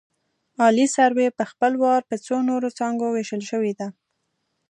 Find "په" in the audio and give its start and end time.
1.37-1.43, 2.09-2.15